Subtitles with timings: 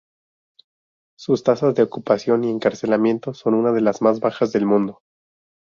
[1.15, 5.03] Sus tasas de ocupación y encarcelamiento son unas de las más bajas del mundo.